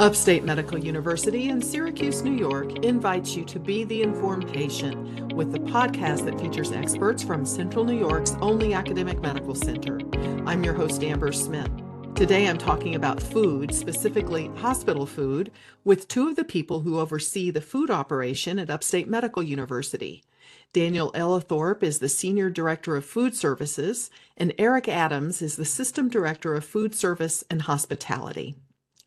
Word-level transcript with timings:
Upstate 0.00 0.44
Medical 0.44 0.78
University 0.78 1.48
in 1.48 1.60
Syracuse, 1.60 2.22
New 2.22 2.36
York 2.36 2.84
invites 2.84 3.34
you 3.34 3.44
to 3.46 3.58
be 3.58 3.82
the 3.82 4.02
informed 4.02 4.46
patient 4.52 5.32
with 5.32 5.50
the 5.50 5.58
podcast 5.58 6.24
that 6.24 6.40
features 6.40 6.70
experts 6.70 7.24
from 7.24 7.44
Central 7.44 7.84
New 7.84 7.98
York's 7.98 8.36
only 8.40 8.74
academic 8.74 9.20
medical 9.20 9.56
center. 9.56 9.98
I'm 10.46 10.62
your 10.62 10.74
host, 10.74 11.02
Amber 11.02 11.32
Smith. 11.32 11.68
Today 12.14 12.46
I'm 12.46 12.58
talking 12.58 12.94
about 12.94 13.20
food, 13.20 13.74
specifically 13.74 14.52
hospital 14.58 15.04
food, 15.04 15.50
with 15.82 16.06
two 16.06 16.28
of 16.28 16.36
the 16.36 16.44
people 16.44 16.78
who 16.82 17.00
oversee 17.00 17.50
the 17.50 17.60
food 17.60 17.90
operation 17.90 18.60
at 18.60 18.70
Upstate 18.70 19.08
Medical 19.08 19.42
University. 19.42 20.22
Daniel 20.72 21.10
Ellithorpe 21.10 21.82
is 21.82 21.98
the 21.98 22.08
Senior 22.08 22.50
Director 22.50 22.94
of 22.94 23.04
Food 23.04 23.34
Services, 23.34 24.12
and 24.36 24.54
Eric 24.58 24.88
Adams 24.88 25.42
is 25.42 25.56
the 25.56 25.64
System 25.64 26.08
Director 26.08 26.54
of 26.54 26.64
Food 26.64 26.94
Service 26.94 27.42
and 27.50 27.62
Hospitality. 27.62 28.54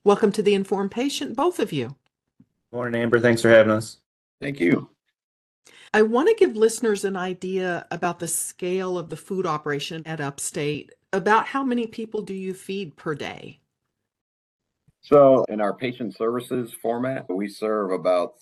Welcome 0.03 0.31
to 0.31 0.41
the 0.41 0.55
Informed 0.55 0.89
Patient, 0.89 1.35
both 1.35 1.59
of 1.59 1.71
you. 1.71 1.95
Morning, 2.71 2.99
Amber. 2.99 3.19
Thanks 3.19 3.39
for 3.39 3.49
having 3.49 3.71
us. 3.71 3.97
Thank 4.41 4.59
you. 4.59 4.89
I 5.93 6.01
want 6.01 6.27
to 6.27 6.33
give 6.33 6.55
listeners 6.55 7.05
an 7.05 7.15
idea 7.15 7.85
about 7.91 8.17
the 8.17 8.27
scale 8.27 8.97
of 8.97 9.11
the 9.11 9.15
food 9.15 9.45
operation 9.45 10.01
at 10.07 10.19
Upstate. 10.19 10.91
About 11.13 11.45
how 11.45 11.63
many 11.63 11.85
people 11.85 12.23
do 12.23 12.33
you 12.33 12.55
feed 12.55 12.95
per 12.95 13.13
day? 13.13 13.59
So, 15.01 15.45
in 15.49 15.61
our 15.61 15.75
patient 15.75 16.15
services 16.15 16.73
format, 16.81 17.29
we 17.29 17.47
serve 17.47 17.91
about 17.91 18.39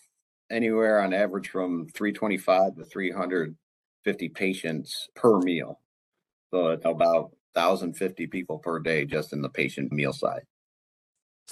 anywhere 0.49 1.01
on 1.01 1.13
average 1.13 1.49
from 1.49 1.89
325 1.89 2.77
to 2.77 2.85
350 2.85 4.29
patients 4.29 5.09
per 5.13 5.39
meal. 5.39 5.81
So, 6.53 6.67
it's 6.69 6.85
about 6.85 7.31
1,050 7.51 8.27
people 8.27 8.59
per 8.59 8.79
day 8.79 9.03
just 9.03 9.33
in 9.33 9.41
the 9.41 9.49
patient 9.49 9.91
meal 9.91 10.13
side. 10.13 10.43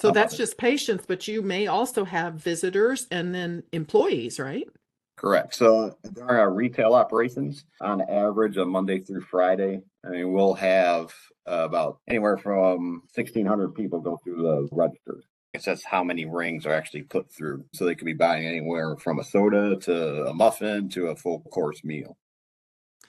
So 0.00 0.12
that's 0.12 0.36
just 0.36 0.58
patients, 0.58 1.04
but 1.08 1.26
you 1.26 1.42
may 1.42 1.66
also 1.66 2.04
have 2.04 2.34
visitors 2.34 3.08
and 3.10 3.34
then 3.34 3.64
employees, 3.72 4.38
right? 4.38 4.68
Correct. 5.16 5.56
So 5.56 5.96
during 6.12 6.38
our 6.38 6.52
retail 6.52 6.94
operations, 6.94 7.64
on 7.80 8.00
average, 8.02 8.56
on 8.58 8.68
Monday 8.68 9.00
through 9.00 9.22
Friday, 9.22 9.82
I 10.06 10.10
mean, 10.10 10.32
we'll 10.32 10.54
have 10.54 11.12
uh, 11.48 11.64
about 11.64 11.98
anywhere 12.06 12.36
from 12.36 13.02
1,600 13.14 13.74
people 13.74 13.98
go 13.98 14.16
through 14.22 14.42
the 14.42 14.68
registers. 14.70 15.24
It 15.54 15.62
says 15.62 15.82
how 15.82 16.04
many 16.04 16.26
rings 16.26 16.64
are 16.64 16.72
actually 16.72 17.02
put 17.02 17.32
through. 17.32 17.64
So 17.72 17.84
they 17.84 17.96
could 17.96 18.04
be 18.04 18.12
buying 18.12 18.46
anywhere 18.46 18.96
from 18.96 19.18
a 19.18 19.24
soda 19.24 19.74
to 19.80 20.26
a 20.26 20.34
muffin 20.34 20.88
to 20.90 21.08
a 21.08 21.16
full 21.16 21.40
course 21.40 21.82
meal. 21.82 22.16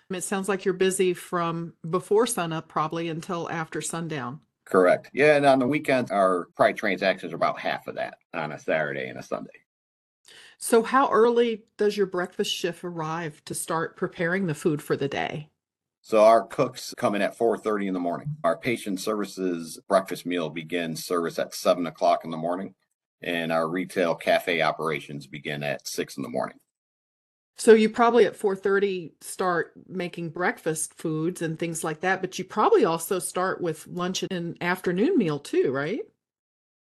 It 0.09 0.23
sounds 0.23 0.49
like 0.49 0.65
you're 0.65 0.73
busy 0.73 1.13
from 1.13 1.73
before 1.87 2.25
sunup 2.25 2.67
probably 2.67 3.09
until 3.09 3.47
after 3.51 3.79
sundown. 3.79 4.39
Correct. 4.69 5.09
Yeah, 5.13 5.35
and 5.35 5.45
on 5.45 5.59
the 5.59 5.67
weekends, 5.67 6.11
our 6.11 6.47
probably 6.55 6.75
transactions 6.75 7.33
are 7.33 7.37
about 7.37 7.59
half 7.59 7.87
of 7.87 7.95
that 7.95 8.19
on 8.33 8.51
a 8.51 8.59
Saturday 8.59 9.07
and 9.07 9.17
a 9.17 9.23
Sunday. 9.23 9.49
So, 10.59 10.83
how 10.83 11.09
early 11.09 11.63
does 11.77 11.97
your 11.97 12.05
breakfast 12.05 12.53
shift 12.53 12.83
arrive 12.83 13.43
to 13.45 13.55
start 13.55 13.97
preparing 13.97 14.45
the 14.45 14.53
food 14.53 14.81
for 14.81 14.95
the 14.95 15.07
day? 15.07 15.49
So 16.01 16.23
our 16.23 16.45
cooks 16.45 16.93
come 16.97 17.15
in 17.15 17.21
at 17.21 17.35
4:30 17.35 17.87
in 17.87 17.93
the 17.93 17.99
morning. 17.99 18.37
Our 18.43 18.57
patient 18.57 18.99
services 18.99 19.79
breakfast 19.87 20.25
meal 20.25 20.49
begins 20.49 21.03
service 21.03 21.37
at 21.39 21.53
seven 21.53 21.87
o'clock 21.87 22.23
in 22.23 22.31
the 22.31 22.37
morning, 22.37 22.75
and 23.21 23.51
our 23.51 23.67
retail 23.67 24.15
cafe 24.15 24.61
operations 24.61 25.27
begin 25.27 25.61
at 25.61 25.87
six 25.87 26.15
in 26.15 26.23
the 26.23 26.29
morning. 26.29 26.59
So 27.59 27.73
you 27.73 27.89
probably 27.89 28.25
at 28.25 28.37
4:30 28.37 29.11
start 29.19 29.73
making 29.85 30.29
breakfast 30.29 30.93
foods 30.93 31.41
and 31.41 31.59
things 31.59 31.83
like 31.83 31.99
that, 31.99 32.21
but 32.21 32.39
you 32.39 32.45
probably 32.45 32.85
also 32.85 33.19
start 33.19 33.59
with 33.59 33.85
lunch 33.85 34.23
and 34.31 34.55
afternoon 34.63 35.17
meal 35.17 35.39
too, 35.39 35.69
right? 35.69 35.99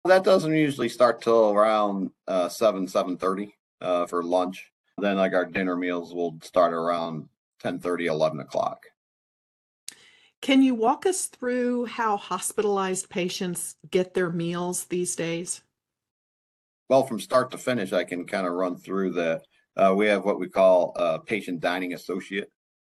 That 0.06 0.24
doesn't 0.24 0.54
usually 0.54 0.88
start 0.88 1.20
till 1.20 1.50
around 1.52 2.12
uh, 2.26 2.48
7, 2.48 2.86
7.30 2.86 3.52
uh, 3.82 4.06
for 4.06 4.22
lunch. 4.22 4.72
Then 4.96 5.18
like 5.18 5.34
our 5.34 5.44
dinner 5.44 5.76
meals 5.76 6.14
will 6.14 6.38
start 6.42 6.72
around 6.72 7.28
10.30, 7.62 8.06
11 8.06 8.40
o'clock. 8.40 8.86
Can 10.40 10.62
you 10.62 10.74
walk 10.74 11.04
us 11.04 11.26
through 11.26 11.86
how 11.86 12.16
hospitalized 12.16 13.10
patients 13.10 13.76
get 13.90 14.14
their 14.14 14.30
meals 14.30 14.84
these 14.84 15.14
days? 15.14 15.60
Well, 16.88 17.06
from 17.06 17.20
start 17.20 17.50
to 17.50 17.58
finish, 17.58 17.92
I 17.92 18.04
can 18.04 18.26
kind 18.26 18.46
of 18.46 18.54
run 18.54 18.76
through 18.76 19.12
that 19.12 19.42
uh, 19.76 19.94
we 19.96 20.06
have 20.06 20.24
what 20.24 20.38
we 20.38 20.48
call 20.48 20.92
a 20.96 21.18
patient 21.18 21.60
dining 21.60 21.94
associate, 21.94 22.50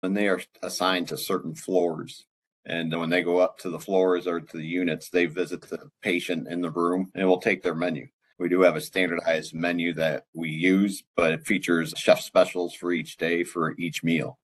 and 0.04 0.16
they 0.16 0.28
are 0.28 0.42
assigned 0.62 1.08
to 1.10 1.18
certain 1.18 1.56
floors. 1.56 2.26
And 2.66 2.98
when 2.98 3.10
they 3.10 3.24
go 3.24 3.40
up 3.40 3.58
to 3.60 3.70
the 3.70 3.80
floors 3.80 4.28
or 4.28 4.42
to 4.42 4.58
the 4.58 4.66
units, 4.66 5.10
they 5.10 5.26
visit 5.26 5.62
the 5.62 5.90
patient 6.02 6.48
in 6.50 6.62
the 6.62 6.72
room 6.72 7.12
and 7.16 7.28
will 7.28 7.40
take 7.40 7.64
their 7.64 7.76
menu. 7.76 8.08
We 8.40 8.50
do 8.50 8.62
have 8.62 8.76
a 8.76 8.82
standardized 8.82 9.56
menu 9.56 9.94
that 9.94 10.26
we 10.36 10.50
use, 10.50 11.04
but 11.16 11.32
it 11.32 11.48
features 11.48 11.94
chef 11.98 12.22
specials 12.22 12.74
for 12.74 12.92
each 12.92 13.18
day 13.18 13.44
for 13.44 13.74
each 13.80 14.04
meal. 14.04 14.38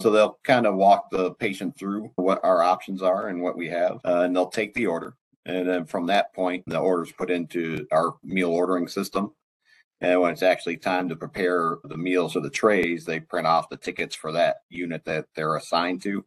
So 0.00 0.10
they'll 0.10 0.38
kind 0.44 0.66
of 0.66 0.76
walk 0.76 1.10
the 1.10 1.34
patient 1.34 1.76
through 1.78 2.10
what 2.16 2.40
our 2.42 2.62
options 2.62 3.02
are 3.02 3.28
and 3.28 3.42
what 3.42 3.56
we 3.56 3.68
have, 3.68 4.00
uh, 4.04 4.22
and 4.22 4.34
they'll 4.34 4.48
take 4.48 4.74
the 4.74 4.86
order. 4.86 5.14
And 5.46 5.68
then 5.68 5.84
from 5.84 6.06
that 6.06 6.32
point, 6.32 6.64
the 6.66 6.78
order 6.78 7.02
is 7.02 7.12
put 7.12 7.30
into 7.30 7.86
our 7.92 8.14
meal 8.22 8.50
ordering 8.50 8.88
system. 8.88 9.32
And 10.00 10.20
when 10.20 10.32
it's 10.32 10.42
actually 10.42 10.76
time 10.76 11.08
to 11.08 11.16
prepare 11.16 11.76
the 11.84 11.96
meals 11.96 12.36
or 12.36 12.40
the 12.40 12.50
trays, 12.50 13.04
they 13.04 13.20
print 13.20 13.46
off 13.46 13.68
the 13.68 13.76
tickets 13.76 14.14
for 14.14 14.32
that 14.32 14.56
unit 14.68 15.04
that 15.06 15.26
they're 15.34 15.56
assigned 15.56 16.02
to. 16.02 16.24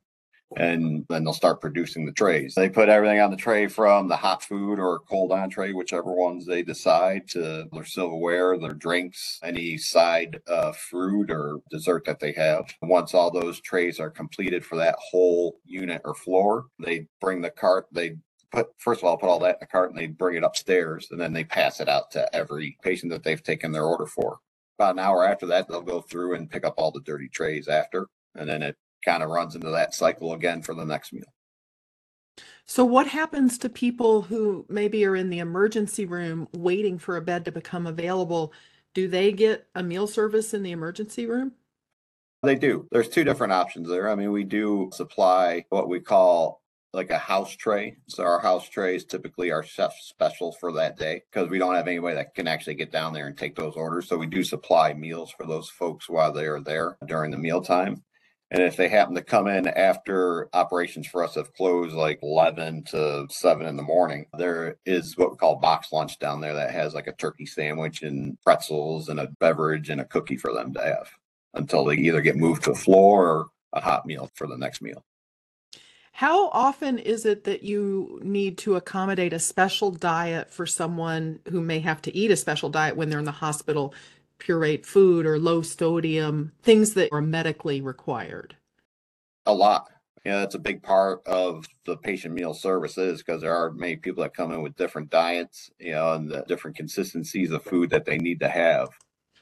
And 0.56 1.06
then 1.10 1.26
they'll 1.26 1.34
start 1.34 1.60
producing 1.60 2.06
the 2.06 2.14
trays. 2.14 2.56
They 2.56 2.70
put 2.70 2.88
everything 2.88 3.20
on 3.20 3.32
the 3.32 3.38
tray 3.38 3.68
from 3.68 4.08
the 4.08 4.16
hot 4.16 4.42
food 4.44 4.80
or 4.80 5.00
cold 5.00 5.34
entree, 5.34 5.74
whichever 5.74 6.14
ones 6.14 6.46
they 6.46 6.64
decide, 6.64 7.28
to 7.32 7.66
their 7.74 7.84
silverware, 7.84 8.58
their 8.58 8.74
drinks, 8.74 9.40
any 9.44 9.78
side 9.78 10.40
uh, 10.48 10.72
fruit 10.72 11.30
or 11.32 11.60
dessert 11.70 12.06
that 12.06 12.22
they 12.22 12.32
have. 12.32 12.74
Once 12.82 13.14
all 13.14 13.30
those 13.30 13.60
trays 13.60 14.00
are 14.00 14.10
completed 14.10 14.66
for 14.66 14.78
that 14.78 14.96
whole 15.12 15.60
unit 15.66 16.02
or 16.06 16.16
floor, 16.16 16.68
they 16.80 17.08
bring 17.20 17.42
the 17.42 17.50
cart, 17.50 17.88
they 17.92 18.16
put 18.52 18.68
first 18.78 19.02
of 19.02 19.06
all 19.06 19.18
put 19.18 19.30
all 19.30 19.40
that 19.40 19.58
in 19.58 19.64
a 19.64 19.68
cart 19.68 19.90
and 19.90 20.00
they 20.00 20.08
bring 20.08 20.36
it 20.36 20.44
upstairs 20.44 21.08
and 21.12 21.20
then 21.20 21.34
they 21.34 21.44
pass 21.44 21.80
it 21.80 21.90
out 21.90 22.12
to 22.12 22.36
every 22.36 22.78
patient 22.82 23.12
that 23.12 23.24
they've 23.24 23.44
taken 23.44 23.72
their 23.72 23.86
order 23.86 24.06
for. 24.06 24.40
About 24.80 24.96
an 24.96 25.00
hour 25.00 25.26
after 25.26 25.46
that 25.48 25.68
they'll 25.68 25.82
go 25.82 26.02
through 26.02 26.36
and 26.36 26.50
pick 26.50 26.66
up 26.66 26.76
all 26.78 26.92
the 26.92 27.02
dirty 27.02 27.30
trays 27.30 27.68
after 27.68 28.08
and 28.36 28.48
then 28.48 28.62
it 28.62 28.76
kind 29.04 29.24
of 29.24 29.30
runs 29.30 29.56
into 29.56 29.70
that 29.70 29.94
cycle 29.94 30.34
again 30.34 30.62
for 30.62 30.74
the 30.74 30.86
next 30.86 31.14
meal. 31.14 31.24
So 32.66 32.84
what 32.84 33.08
happens 33.08 33.58
to 33.60 33.70
people 33.70 34.24
who 34.24 34.66
maybe 34.70 35.06
are 35.06 35.16
in 35.16 35.30
the 35.30 35.40
emergency 35.40 36.06
room 36.06 36.48
waiting 36.54 37.00
for 37.00 37.16
a 37.16 37.22
bed 37.22 37.46
to 37.46 37.52
become 37.52 37.88
available? 37.88 38.54
Do 38.94 39.08
they 39.08 39.32
get 39.32 39.68
a 39.74 39.82
meal 39.82 40.08
service 40.08 40.54
in 40.54 40.64
the 40.64 40.72
emergency 40.72 41.26
room? 41.26 41.54
They 42.44 42.56
do. 42.56 42.88
There's 42.92 43.10
two 43.10 43.24
different 43.24 43.54
options 43.54 43.90
there. 43.90 44.10
I 44.10 44.16
mean 44.16 44.32
we 44.32 44.44
do 44.44 44.90
supply 44.94 45.66
what 45.70 45.90
we 45.90 46.00
call 46.00 46.62
like 46.98 47.12
a 47.12 47.18
house 47.18 47.56
tray. 47.56 47.96
So 48.08 48.24
our 48.24 48.40
house 48.40 48.68
trays 48.68 49.06
typically 49.06 49.52
are 49.52 49.64
chef 49.64 49.94
special 50.02 50.52
for 50.60 50.74
that 50.74 50.98
day 50.98 51.22
because 51.32 51.48
we 51.48 51.60
don't 51.60 51.76
have 51.76 51.88
anybody 51.88 52.16
that 52.16 52.34
can 52.34 52.48
actually 52.48 52.74
get 52.74 52.92
down 52.92 53.14
there 53.14 53.28
and 53.28 53.38
take 53.38 53.56
those 53.56 53.76
orders. 53.76 54.10
So 54.10 54.18
we 54.18 54.26
do 54.26 54.44
supply 54.44 54.94
meals 54.94 55.32
for 55.32 55.46
those 55.46 55.70
folks 55.70 56.10
while 56.10 56.34
they 56.34 56.48
are 56.48 56.60
there 56.60 56.98
during 57.06 57.32
the 57.32 57.38
mealtime. 57.38 58.04
And 58.50 58.64
if 58.64 58.78
they 58.78 58.88
happen 58.88 59.14
to 59.16 59.22
come 59.22 59.48
in 59.48 59.68
after 59.68 60.50
operations 60.54 61.06
for 61.06 61.24
us 61.24 61.36
have 61.36 61.54
closed 61.54 61.94
like 61.94 62.20
11 62.24 62.86
to 62.86 63.28
7 63.30 63.68
in 63.68 63.76
the 63.76 63.84
morning, 63.84 64.26
there 64.38 64.78
is 64.86 65.18
what 65.18 65.32
we 65.32 65.38
call 65.38 65.58
box 65.58 65.92
lunch 65.92 66.18
down 66.18 66.42
there 66.42 66.54
that 66.54 66.72
has 66.72 66.96
like 66.96 67.08
a 67.08 67.14
turkey 67.14 67.46
sandwich 67.46 68.02
and 68.02 68.42
pretzels 68.42 69.10
and 69.10 69.20
a 69.20 69.28
beverage 69.40 69.90
and 69.90 70.02
a 70.02 70.06
cookie 70.06 70.38
for 70.38 70.54
them 70.54 70.74
to 70.74 70.82
have 70.82 71.10
until 71.54 71.86
they 71.86 71.96
either 71.96 72.22
get 72.22 72.38
moved 72.38 72.64
to 72.64 72.72
a 72.72 72.76
floor 72.76 73.28
or 73.28 73.46
a 73.74 73.82
hot 73.82 74.06
meal 74.06 74.32
for 74.34 74.48
the 74.48 74.58
next 74.58 74.82
meal. 74.82 75.04
How 76.18 76.50
often 76.50 76.98
is 76.98 77.28
it 77.28 77.44
that 77.44 77.62
you 77.62 78.20
need 78.24 78.58
to 78.60 78.76
accommodate 78.76 79.34
a 79.34 79.40
special 79.40 79.92
diet 79.92 80.52
for 80.52 80.66
someone 80.66 81.40
who 81.48 81.62
may 81.62 81.78
have 81.78 82.02
to 82.02 82.16
eat 82.16 82.32
a 82.32 82.36
special 82.36 82.72
diet 82.72 82.98
when 82.98 83.12
they're 83.12 83.20
in 83.20 83.26
the 83.26 83.32
hospital? 83.32 83.94
Pureed 84.40 84.84
food 84.84 85.28
or 85.28 85.38
low 85.38 85.62
sodium, 85.62 86.54
things 86.64 86.96
that 86.96 87.10
are 87.12 87.22
medically 87.22 87.82
required? 87.82 88.56
A 89.46 89.54
lot. 89.54 89.92
Yeah, 90.26 90.40
that's 90.40 90.56
a 90.56 90.60
big 90.60 90.82
part 90.82 91.22
of 91.28 91.68
the 91.86 91.98
patient 91.98 92.34
meal 92.34 92.56
services 92.56 93.20
because 93.20 93.44
there 93.44 93.56
are 93.56 93.70
many 93.70 93.98
people 93.98 94.24
that 94.24 94.34
come 94.34 94.52
in 94.52 94.64
with 94.64 94.76
different 94.76 95.12
diets, 95.12 95.70
you 95.78 95.92
know, 95.92 96.14
and 96.14 96.28
the 96.28 96.44
different 96.48 96.78
consistencies 96.78 97.52
of 97.52 97.62
food 97.62 97.92
that 97.92 98.06
they 98.06 98.18
need 98.18 98.40
to 98.40 98.50
have. 98.50 98.90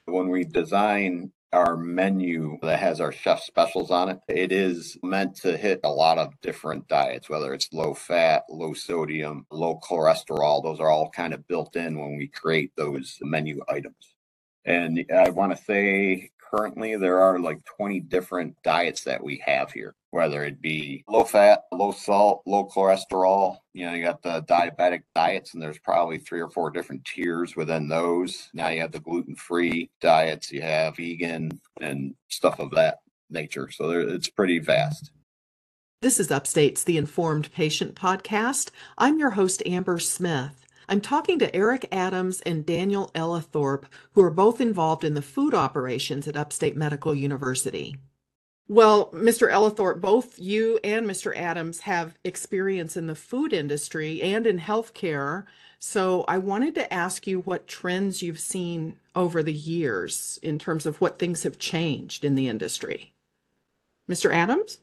When 0.08 0.28
we 0.28 0.44
design 0.44 1.32
our 1.54 1.78
menu 1.78 2.58
that 2.62 2.80
has 2.80 3.00
our 3.00 3.12
chef 3.12 3.42
specials 3.42 3.92
on 3.92 4.10
it. 4.10 4.20
It 4.28 4.52
is 4.52 4.98
meant 5.04 5.36
to 5.38 5.58
hit 5.58 5.80
a 5.84 5.90
lot 5.90 6.18
of 6.18 6.40
different 6.42 6.88
diets, 6.88 7.30
whether 7.30 7.54
it's 7.54 7.72
low 7.72 7.94
fat, 7.94 8.44
low 8.50 8.74
sodium, 8.74 9.46
low 9.52 9.80
cholesterol. 9.80 10.64
Those 10.64 10.80
are 10.80 10.90
all 10.90 11.10
kind 11.10 11.34
of 11.34 11.48
built 11.48 11.76
in 11.76 11.98
when 12.00 12.18
we 12.18 12.28
create 12.28 12.72
those 12.76 13.18
menu 13.22 13.62
items. 13.70 14.16
And 14.66 15.06
I 15.16 15.30
want 15.30 15.56
to 15.56 15.64
say 15.64 16.32
currently 16.52 16.96
there 16.96 17.20
are 17.20 17.40
like 17.40 17.64
20 17.78 18.00
different 18.02 18.56
diets 18.64 19.04
that 19.04 19.24
we 19.24 19.42
have 19.46 19.72
here 19.72 19.96
whether 20.16 20.46
it 20.46 20.62
be 20.62 21.04
low 21.10 21.26
fat, 21.26 21.66
low 21.74 21.92
salt, 21.92 22.42
low 22.46 22.66
cholesterol. 22.74 23.58
You 23.74 23.86
know, 23.86 23.94
you 23.94 24.02
got 24.02 24.24
the 24.24 24.44
diabetic 24.44 25.02
diets, 25.14 25.54
and 25.54 25.62
there's 25.62 25.78
probably 25.80 26.20
three 26.20 26.40
or 26.40 26.50
four 26.50 26.72
different 26.72 27.04
tiers 27.04 27.58
within 27.58 27.90
those. 27.90 28.48
Now 28.54 28.70
you 28.70 28.80
have 28.80 28.94
the 28.94 29.02
gluten 29.02 29.36
free 29.36 29.92
diets, 30.00 30.54
you 30.54 30.62
have 30.62 30.96
vegan 30.96 31.60
and 31.82 32.16
stuff 32.30 32.60
of 32.60 32.72
that 32.72 33.00
nature. 33.30 33.70
So 33.70 33.90
it's 33.90 34.30
pretty 34.30 34.60
vast. 34.60 35.12
This 36.02 36.18
is 36.18 36.32
Upstate's 36.32 36.86
The 36.86 36.98
Informed 36.98 37.52
Patient 37.52 37.94
podcast. 37.96 38.70
I'm 38.98 39.20
your 39.20 39.32
host, 39.32 39.64
Amber 39.66 40.00
Smith. 40.00 40.66
I'm 40.88 41.02
talking 41.02 41.40
to 41.40 41.54
Eric 41.54 41.90
Adams 41.92 42.40
and 42.46 42.66
Daniel 42.66 43.12
Ellithorpe, 43.16 43.86
who 44.14 44.22
are 44.22 44.32
both 44.32 44.62
involved 44.62 45.04
in 45.04 45.14
the 45.14 45.22
food 45.22 45.54
operations 45.54 46.26
at 46.26 46.38
Upstate 46.38 46.78
Medical 46.78 47.14
University. 47.14 47.98
Well, 48.68 49.12
Mr. 49.12 49.52
Ellithorpe, 49.52 50.02
both 50.02 50.40
you 50.40 50.80
and 50.84 51.06
Mr. 51.06 51.36
Adams 51.38 51.82
have 51.82 52.18
experience 52.24 52.98
in 52.98 53.06
the 53.06 53.16
food 53.16 53.54
industry 53.54 54.22
and 54.24 54.48
in 54.48 54.60
healthcare. 54.60 55.46
So 55.78 56.26
I 56.28 56.40
wanted 56.40 56.74
to 56.76 56.92
ask 56.92 57.28
you 57.28 57.42
what 57.42 57.68
trends 57.68 58.24
you've 58.24 58.40
seen 58.40 58.98
over 59.16 59.44
the 59.44 59.54
years 59.54 60.40
in 60.42 60.58
terms 60.58 60.88
of 60.88 61.00
what 61.00 61.20
things 61.20 61.44
have 61.44 61.60
changed 61.60 62.26
in 62.26 62.34
the 62.34 62.48
industry. 62.48 63.14
Mr. 64.10 64.34
Adams? 64.34 64.80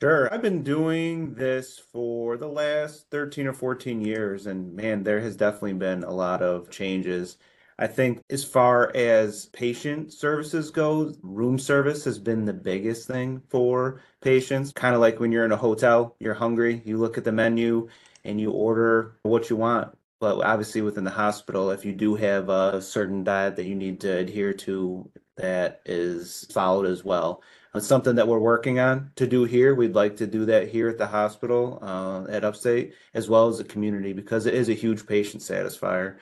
Sure. 0.00 0.32
I've 0.32 0.42
been 0.42 0.62
doing 0.62 1.34
this 1.34 1.78
for 1.78 2.36
the 2.36 2.48
last 2.48 3.10
13 3.10 3.46
or 3.46 3.52
14 3.52 4.02
years, 4.02 4.46
and 4.46 4.72
man, 4.74 5.02
there 5.02 5.20
has 5.20 5.34
definitely 5.34 5.72
been 5.72 6.04
a 6.04 6.12
lot 6.12 6.42
of 6.42 6.70
changes. 6.70 7.38
I 7.78 7.88
think 7.88 8.22
as 8.30 8.44
far 8.44 8.94
as 8.94 9.46
patient 9.46 10.12
services 10.12 10.70
go, 10.70 11.12
room 11.22 11.58
service 11.58 12.04
has 12.04 12.18
been 12.18 12.44
the 12.44 12.52
biggest 12.52 13.08
thing 13.08 13.42
for 13.48 14.00
patients. 14.20 14.72
Kind 14.72 14.94
of 14.94 15.00
like 15.00 15.18
when 15.18 15.32
you're 15.32 15.44
in 15.44 15.52
a 15.52 15.56
hotel, 15.56 16.14
you're 16.20 16.34
hungry, 16.34 16.82
you 16.84 16.98
look 16.98 17.18
at 17.18 17.24
the 17.24 17.32
menu 17.32 17.88
and 18.24 18.40
you 18.40 18.52
order 18.52 19.16
what 19.22 19.50
you 19.50 19.56
want. 19.56 19.96
But 20.20 20.42
obviously, 20.44 20.82
within 20.82 21.04
the 21.04 21.10
hospital, 21.10 21.70
if 21.70 21.84
you 21.84 21.92
do 21.92 22.14
have 22.14 22.48
a 22.48 22.80
certain 22.80 23.24
diet 23.24 23.56
that 23.56 23.66
you 23.66 23.74
need 23.74 24.00
to 24.02 24.18
adhere 24.18 24.54
to, 24.54 25.10
that 25.36 25.80
is 25.84 26.46
followed 26.52 26.86
as 26.86 27.04
well. 27.04 27.42
It's 27.74 27.88
something 27.88 28.14
that 28.14 28.28
we're 28.28 28.38
working 28.38 28.78
on 28.78 29.10
to 29.16 29.26
do 29.26 29.44
here. 29.44 29.74
We'd 29.74 29.96
like 29.96 30.16
to 30.18 30.28
do 30.28 30.44
that 30.46 30.68
here 30.68 30.88
at 30.88 30.96
the 30.96 31.08
hospital 31.08 31.80
uh, 31.82 32.30
at 32.30 32.44
Upstate, 32.44 32.94
as 33.14 33.28
well 33.28 33.48
as 33.48 33.58
the 33.58 33.64
community, 33.64 34.12
because 34.12 34.46
it 34.46 34.54
is 34.54 34.68
a 34.68 34.74
huge 34.74 35.06
patient 35.06 35.42
satisfier. 35.42 36.16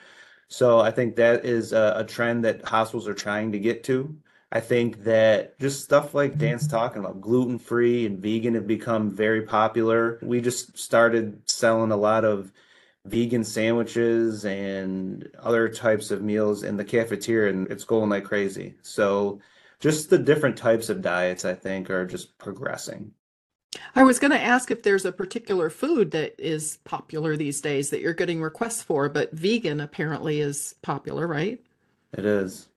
So 0.47 0.79
I 0.79 0.91
think 0.91 1.15
that 1.15 1.45
is 1.45 1.73
a, 1.73 1.93
a 1.97 2.03
trend 2.03 2.45
that 2.45 2.63
hospitals 2.63 3.07
are 3.07 3.13
trying 3.13 3.51
to 3.53 3.59
get 3.59 3.83
to. 3.85 4.15
I 4.51 4.59
think 4.59 5.03
that 5.03 5.59
just 5.59 5.83
stuff 5.83 6.13
like 6.13 6.37
Dan's 6.37 6.67
talking 6.67 6.99
about, 6.99 7.21
gluten 7.21 7.57
free 7.57 8.05
and 8.05 8.19
vegan 8.19 8.53
have 8.53 8.67
become 8.67 9.09
very 9.09 9.41
popular. 9.41 10.19
We 10.21 10.41
just 10.41 10.77
started 10.77 11.41
selling 11.49 11.91
a 11.91 11.97
lot 11.97 12.23
of 12.23 12.51
vegan 13.05 13.43
sandwiches 13.43 14.45
and 14.45 15.27
other 15.39 15.67
types 15.69 16.11
of 16.11 16.21
meals 16.21 16.61
in 16.61 16.77
the 16.77 16.85
cafeteria, 16.85 17.51
and 17.51 17.67
it's 17.71 17.83
going 17.83 18.11
like 18.11 18.25
crazy. 18.25 18.75
So 18.83 19.41
just 19.79 20.11
the 20.11 20.19
different 20.19 20.55
types 20.55 20.89
of 20.89 21.01
diets, 21.01 21.45
I 21.45 21.55
think, 21.55 21.89
are 21.89 22.05
just 22.05 22.37
progressing. 22.37 23.11
I 23.95 24.03
was 24.03 24.19
going 24.19 24.31
to 24.31 24.41
ask 24.41 24.71
if 24.71 24.83
there's 24.83 25.05
a 25.05 25.11
particular 25.11 25.69
food 25.69 26.11
that 26.11 26.35
is 26.37 26.77
popular 26.83 27.35
these 27.37 27.61
days 27.61 27.89
that 27.89 28.01
you're 28.01 28.13
getting 28.13 28.41
requests 28.41 28.83
for, 28.83 29.09
but 29.09 29.31
vegan 29.33 29.79
apparently 29.79 30.39
is 30.39 30.75
popular, 30.81 31.27
right? 31.27 31.59
It 32.17 32.25
is. 32.25 32.69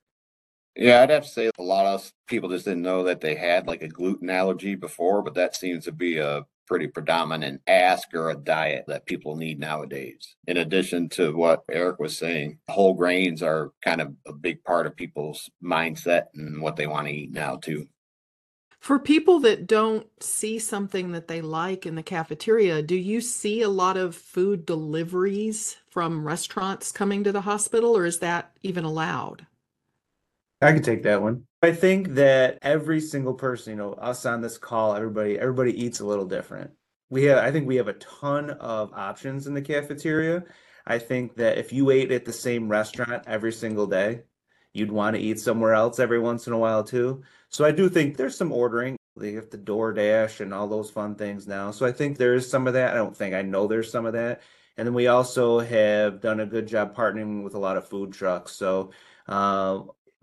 Yeah, 0.76 1.02
I'd 1.02 1.10
have 1.10 1.25
to 1.25 1.28
say 1.28 1.50
a 1.58 1.62
lot 1.62 1.87
of 1.87 2.12
people 2.26 2.50
just 2.50 2.66
didn't 2.66 2.82
know 2.82 3.04
that 3.04 3.20
they 3.20 3.34
had 3.34 3.66
like 3.66 3.82
a 3.82 3.88
gluten 3.88 4.28
allergy 4.28 4.75
before, 4.75 5.22
but 5.22 5.34
that 5.34 5.56
seems 5.56 5.84
to 5.87 5.93
be 5.93 6.19
a 6.19 6.44
pretty 6.66 6.88
predominant 6.88 7.62
ask 7.66 8.12
or 8.12 8.31
a 8.31 8.37
diet 8.37 8.84
that 8.88 9.06
people 9.06 9.37
need 9.37 9.58
nowadays. 9.58 10.37
In 10.46 10.58
addition 10.58 11.08
to 11.10 11.34
what 11.34 11.62
Eric 11.70 11.98
was 11.98 12.19
saying, 12.19 12.58
whole 12.69 12.94
grains 12.94 13.43
are 13.43 13.72
kind 13.82 14.00
of 14.00 14.14
a 14.26 14.32
big 14.32 14.62
part 14.64 14.87
of 14.87 14.96
people's 14.96 15.48
mindset 15.62 16.25
and 16.34 16.60
what 16.60 16.76
they 16.76 16.87
want 16.87 17.06
to 17.06 17.14
eat 17.14 17.32
now, 17.32 17.56
too. 17.56 17.87
For 18.87 19.00
people 19.00 19.41
that 19.41 19.67
don't 19.67 20.06
see 20.23 20.61
something 20.61 21.11
that 21.11 21.27
they 21.27 21.41
like 21.41 21.87
in 21.87 21.97
the 21.97 22.05
cafeteria, 22.05 22.83
do 22.83 22.94
you 22.94 23.21
see 23.21 23.62
a 23.62 23.69
lot 23.69 23.97
of 23.97 24.15
food 24.15 24.65
deliveries 24.65 25.77
from 25.91 26.25
restaurants 26.25 26.93
coming 26.93 27.25
to 27.25 27.33
the 27.33 27.41
hospital, 27.41 27.97
or 27.97 28.06
is 28.06 28.21
that 28.21 28.53
even 28.62 28.85
allowed? 28.85 29.44
I 30.62 30.73
can 30.73 30.85
take 30.85 31.03
that 31.03 31.21
one. 31.21 31.49
I 31.62 31.73
think 31.73 32.11
that 32.11 32.61
every 32.62 33.00
single 33.00 33.35
person, 33.35 33.73
you 33.73 33.77
know, 33.77 33.94
us 33.94 34.25
on 34.25 34.41
this 34.41 34.56
call, 34.56 34.94
everybody, 34.94 35.37
everybody 35.37 35.73
eats 35.82 35.99
a 35.99 36.06
little 36.06 36.25
different. 36.25 36.71
We 37.11 37.25
have, 37.25 37.39
I 37.39 37.50
think 37.50 37.67
we 37.67 37.75
have 37.75 37.89
a 37.89 37.94
ton 37.94 38.50
of 38.50 38.93
options 38.94 39.49
in 39.49 39.55
the 39.55 39.62
cafeteria. 39.62 40.44
I 40.87 41.00
think 41.00 41.35
that 41.39 41.59
if 41.59 41.73
you 41.73 41.91
ate 41.91 42.12
at 42.12 42.25
the 42.25 42.32
same 42.32 42.69
restaurant 42.69 43.25
every 43.27 43.53
single 43.53 43.89
day, 43.89 44.21
you'd 44.76 44.93
want 44.93 45.17
to 45.17 45.23
eat 45.23 45.40
somewhere 45.40 45.75
else 45.75 45.99
every 45.99 46.19
once 46.19 46.46
in 46.46 46.52
a 46.52 46.58
while 46.58 46.84
too. 46.84 47.23
So 47.49 47.64
I 47.64 47.73
do 47.73 47.88
think 47.88 48.17
there's 48.17 48.37
some 48.37 48.52
ordering. 48.52 48.96
They 49.17 49.32
have 49.32 49.50
the 49.50 49.58
DoorDash 49.58 50.40
and 50.40 50.52
all 50.52 50.69
those 50.69 50.90
fun 50.90 51.14
things 51.14 51.46
now. 51.46 51.70
So 51.70 51.87
I 51.87 51.93
think 51.93 52.19
there 52.19 52.34
is 52.34 52.49
some 52.49 52.67
of 52.67 52.75
that. 52.75 52.93
I 52.93 52.96
don't 52.96 53.17
think 53.17 53.34
I 53.34 53.43
know 53.43 53.67
there's 53.67 53.90
some 53.90 54.06
of 54.06 54.12
that. 54.12 54.43
And 54.76 54.87
then 54.87 54.94
we 54.94 55.06
also 55.06 55.61
have 55.61 56.20
done 56.20 56.40
a 56.40 56.46
good 56.46 56.67
job 56.67 56.94
partnering 56.94 57.43
with 57.43 57.55
a 57.55 57.58
lot 57.58 57.78
of 57.78 57.88
food 57.88 58.12
trucks. 58.12 58.52
So 58.52 58.90
uh, 59.26 59.81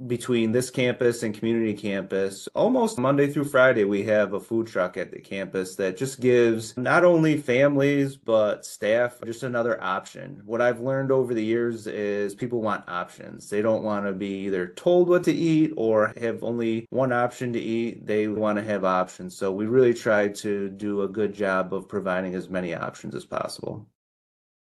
between 0.07 0.51
this 0.51 0.69
campus 0.69 1.23
and 1.23 1.38
community 1.38 1.73
campus 1.73 2.47
almost 2.55 2.97
monday 2.97 3.27
through 3.27 3.44
friday 3.44 3.83
we 3.83 4.03
have 4.03 4.33
a 4.33 4.39
food 4.39 4.67
truck 4.67 4.97
at 4.97 5.11
the 5.11 5.19
campus 5.19 5.75
that 5.75 5.97
just 5.97 6.19
gives 6.19 6.75
not 6.77 7.03
only 7.05 7.38
families 7.38 8.15
but 8.15 8.65
staff 8.65 9.19
just 9.25 9.44
another 9.44 9.81
option. 9.83 10.41
What 10.45 10.61
i've 10.61 10.79
learned 10.79 11.11
over 11.11 11.33
the 11.33 11.44
years 11.44 11.88
is 11.88 12.35
people 12.35 12.61
want 12.61 12.88
options. 12.88 13.50
They 13.50 13.61
don't 13.61 13.83
want 13.83 14.05
to 14.05 14.13
be 14.13 14.45
either 14.45 14.67
told 14.67 15.09
what 15.09 15.23
to 15.25 15.33
eat 15.33 15.73
or 15.77 16.13
have 16.19 16.44
only 16.44 16.88
one 16.89 17.11
option 17.11 17.53
to 17.53 17.59
eat. 17.59 18.06
They 18.06 18.27
want 18.27 18.57
to 18.57 18.63
have 18.63 18.83
options. 18.83 19.35
So 19.35 19.51
we 19.51 19.65
really 19.65 19.94
try 19.94 20.29
to 20.29 20.69
do 20.69 21.01
a 21.01 21.07
good 21.07 21.33
job 21.33 21.73
of 21.73 21.88
providing 21.88 22.35
as 22.35 22.49
many 22.49 22.73
options 22.73 23.15
as 23.15 23.25
possible. 23.25 23.88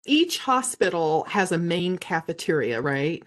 Each 0.07 0.39
hospital 0.39 1.25
has 1.25 1.53
a 1.53 1.59
main 1.59 1.99
cafeteria 1.99 2.81
right? 2.81 3.23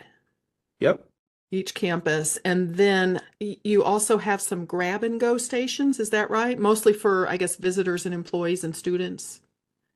Yep 0.80 1.06
each 1.54 1.74
campus. 1.74 2.38
And 2.44 2.76
then 2.76 3.22
you 3.40 3.84
also 3.84 4.18
have 4.18 4.42
some 4.42 4.66
grab 4.66 5.04
and 5.04 5.20
go 5.20 5.38
stations, 5.38 6.00
is 6.00 6.10
that 6.10 6.30
right? 6.30 6.58
Mostly 6.58 6.94
for, 6.94 7.30
I 7.30 7.38
guess, 7.38 7.56
visitors 7.56 8.06
and 8.06 8.14
employees 8.14 8.64
and 8.64 8.76
students. 8.76 9.40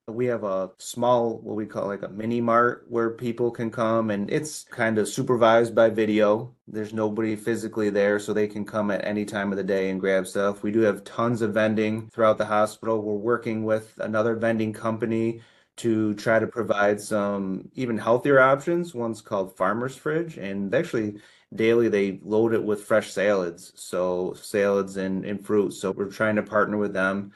We 0.09 0.27
have 0.27 0.45
a 0.45 0.71
small, 0.77 1.39
what 1.39 1.57
we 1.57 1.65
call 1.65 1.87
like 1.87 2.03
a 2.03 2.07
mini 2.07 2.39
mart 2.39 2.85
where 2.87 3.09
people 3.09 3.51
can 3.51 3.69
come 3.69 4.09
and 4.09 4.29
it's 4.29 4.63
kind 4.63 4.97
of 4.97 5.07
supervised 5.07 5.75
by 5.75 5.89
video. 5.89 6.55
There's 6.65 6.93
nobody 6.93 7.35
physically 7.35 7.89
there, 7.89 8.17
so 8.17 8.31
they 8.31 8.47
can 8.47 8.63
come 8.63 8.89
at 8.89 9.03
any 9.03 9.25
time 9.25 9.51
of 9.51 9.57
the 9.57 9.65
day 9.65 9.89
and 9.89 9.99
grab 9.99 10.25
stuff. 10.25 10.63
We 10.63 10.71
do 10.71 10.79
have 10.81 11.03
tons 11.03 11.41
of 11.41 11.53
vending 11.53 12.09
throughout 12.13 12.37
the 12.37 12.45
hospital. 12.45 13.01
We're 13.01 13.15
working 13.15 13.65
with 13.65 13.93
another 13.97 14.35
vending 14.35 14.71
company 14.71 15.41
to 15.77 16.13
try 16.15 16.39
to 16.39 16.47
provide 16.47 17.01
some 17.01 17.69
even 17.75 17.97
healthier 17.97 18.39
options. 18.39 18.95
One's 18.95 19.21
called 19.21 19.57
Farmer's 19.57 19.95
Fridge, 19.95 20.37
and 20.37 20.73
actually 20.73 21.17
daily 21.55 21.87
they 21.87 22.19
load 22.23 22.53
it 22.53 22.63
with 22.63 22.83
fresh 22.83 23.11
salads 23.11 23.71
so 23.75 24.35
salads 24.41 24.97
and, 24.97 25.25
and 25.25 25.45
fruit. 25.45 25.71
So 25.71 25.91
we're 25.91 26.05
trying 26.05 26.35
to 26.35 26.43
partner 26.43 26.77
with 26.77 26.93
them. 26.93 27.31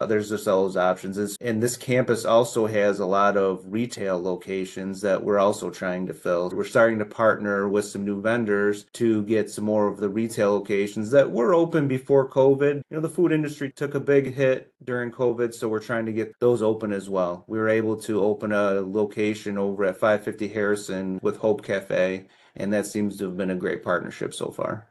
Uh, 0.00 0.06
there's 0.06 0.30
just 0.30 0.48
all 0.48 0.64
those 0.64 0.76
options. 0.76 1.36
And 1.40 1.62
this 1.62 1.76
campus 1.76 2.24
also 2.24 2.66
has 2.66 2.98
a 2.98 3.06
lot 3.06 3.36
of 3.36 3.62
retail 3.64 4.20
locations 4.20 5.00
that 5.02 5.22
we're 5.22 5.38
also 5.38 5.70
trying 5.70 6.08
to 6.08 6.14
fill. 6.14 6.50
We're 6.50 6.64
starting 6.64 6.98
to 6.98 7.04
partner 7.04 7.68
with 7.68 7.84
some 7.84 8.04
new 8.04 8.20
vendors 8.20 8.86
to 8.94 9.22
get 9.22 9.48
some 9.48 9.64
more 9.64 9.86
of 9.86 9.98
the 9.98 10.08
retail 10.08 10.54
locations 10.54 11.12
that 11.12 11.30
were 11.30 11.54
open 11.54 11.86
before 11.86 12.28
covid. 12.28 12.82
You 12.90 12.96
know 12.96 13.00
the 13.00 13.08
food 13.08 13.30
industry 13.30 13.70
took 13.70 13.94
a 13.94 14.00
big 14.00 14.34
hit 14.34 14.72
during 14.82 15.12
covid 15.12 15.54
so 15.54 15.68
we're 15.68 15.78
trying 15.78 16.06
to 16.06 16.12
get 16.12 16.34
those 16.40 16.62
open 16.62 16.92
as 16.92 17.08
well. 17.08 17.44
We 17.46 17.58
were 17.58 17.68
able 17.68 17.96
to 17.98 18.24
open 18.24 18.50
a 18.50 18.80
location 18.80 19.56
over 19.56 19.84
at 19.84 19.98
550 19.98 20.48
harrison 20.48 21.20
with 21.22 21.36
hope 21.36 21.62
cafe 21.62 22.26
and 22.56 22.72
that 22.72 22.86
seems 22.86 23.16
to 23.18 23.24
have 23.24 23.36
been 23.36 23.50
a 23.50 23.56
great 23.56 23.82
partnership 23.82 24.34
so 24.34 24.50
far. 24.50 24.88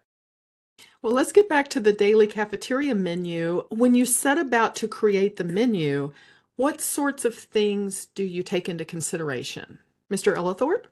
Well, 1.02 1.14
let's 1.14 1.32
get 1.32 1.50
back 1.50 1.68
to 1.70 1.80
the 1.80 1.94
daily 1.94 2.28
cafeteria 2.28 2.96
menu. 2.96 3.64
When 3.70 3.96
you 3.96 4.06
set 4.06 4.38
about 4.38 4.76
to 4.78 4.88
create 4.88 5.36
the 5.36 5.44
menu, 5.44 6.14
what 6.56 6.82
sorts 6.82 7.26
of 7.26 7.36
things 7.36 8.08
do 8.14 8.24
you 8.24 8.44
take 8.44 8.70
into 8.70 8.86
consideration? 8.86 9.80
Mr. 10.12 10.36
Ellithorpe? 10.36 10.86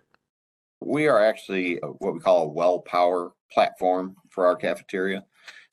We 0.81 1.07
are 1.07 1.23
actually 1.23 1.81
uh, 1.81 1.87
what 1.87 2.13
we 2.13 2.19
call 2.19 2.43
a 2.43 2.47
well 2.47 2.79
power 2.79 3.33
platform 3.51 4.15
for 4.29 4.45
our 4.45 4.55
cafeteria. 4.55 5.25